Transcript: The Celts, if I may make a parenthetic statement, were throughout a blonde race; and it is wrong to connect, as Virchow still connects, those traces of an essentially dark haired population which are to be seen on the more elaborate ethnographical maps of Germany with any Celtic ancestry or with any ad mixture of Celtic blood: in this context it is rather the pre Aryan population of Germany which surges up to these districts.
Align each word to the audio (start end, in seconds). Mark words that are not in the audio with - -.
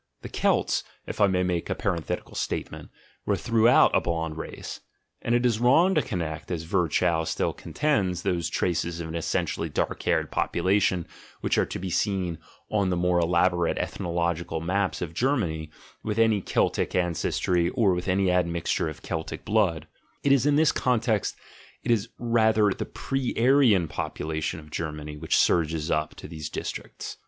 The 0.23 0.29
Celts, 0.29 0.83
if 1.05 1.21
I 1.21 1.27
may 1.27 1.43
make 1.43 1.69
a 1.69 1.75
parenthetic 1.75 2.23
statement, 2.33 2.89
were 3.23 3.35
throughout 3.35 3.95
a 3.95 4.01
blonde 4.01 4.35
race; 4.35 4.79
and 5.21 5.35
it 5.35 5.45
is 5.45 5.59
wrong 5.59 5.93
to 5.93 6.01
connect, 6.01 6.49
as 6.49 6.63
Virchow 6.63 7.23
still 7.25 7.53
connects, 7.53 8.23
those 8.23 8.49
traces 8.49 8.99
of 8.99 9.07
an 9.09 9.13
essentially 9.13 9.69
dark 9.69 10.01
haired 10.01 10.31
population 10.31 11.05
which 11.41 11.59
are 11.59 11.67
to 11.67 11.77
be 11.77 11.91
seen 11.91 12.39
on 12.71 12.89
the 12.89 12.97
more 12.97 13.19
elaborate 13.19 13.77
ethnographical 13.77 14.59
maps 14.59 15.03
of 15.03 15.13
Germany 15.13 15.69
with 16.01 16.17
any 16.17 16.41
Celtic 16.41 16.95
ancestry 16.95 17.69
or 17.69 17.93
with 17.93 18.07
any 18.07 18.31
ad 18.31 18.47
mixture 18.47 18.89
of 18.89 19.03
Celtic 19.03 19.45
blood: 19.45 19.85
in 20.23 20.55
this 20.55 20.71
context 20.71 21.35
it 21.83 21.91
is 21.91 22.09
rather 22.17 22.71
the 22.71 22.87
pre 22.87 23.35
Aryan 23.37 23.87
population 23.87 24.59
of 24.59 24.71
Germany 24.71 25.15
which 25.15 25.37
surges 25.37 25.91
up 25.91 26.15
to 26.15 26.27
these 26.27 26.49
districts. 26.49 27.17